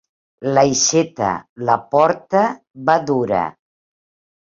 [0.57, 1.29] L'aixeta,
[1.69, 2.43] la porta,
[2.91, 3.47] va dura.